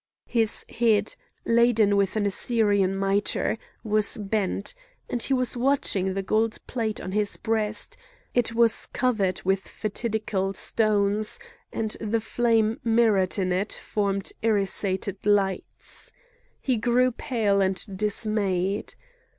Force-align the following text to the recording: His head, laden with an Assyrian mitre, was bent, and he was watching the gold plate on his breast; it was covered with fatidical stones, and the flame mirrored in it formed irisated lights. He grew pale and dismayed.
His 0.29 0.65
head, 0.67 1.15
laden 1.45 1.95
with 1.95 2.15
an 2.15 2.25
Assyrian 2.25 2.95
mitre, 2.97 3.59
was 3.83 4.17
bent, 4.17 4.73
and 5.07 5.21
he 5.21 5.31
was 5.31 5.55
watching 5.55 6.15
the 6.15 6.23
gold 6.23 6.57
plate 6.65 6.99
on 6.99 7.11
his 7.11 7.37
breast; 7.37 7.97
it 8.33 8.55
was 8.55 8.87
covered 8.87 9.43
with 9.45 9.59
fatidical 9.61 10.55
stones, 10.55 11.39
and 11.71 11.97
the 12.01 12.19
flame 12.19 12.79
mirrored 12.83 13.37
in 13.37 13.51
it 13.51 13.73
formed 13.73 14.31
irisated 14.41 15.23
lights. 15.23 16.11
He 16.59 16.77
grew 16.77 17.11
pale 17.11 17.61
and 17.61 17.85
dismayed. 17.95 18.95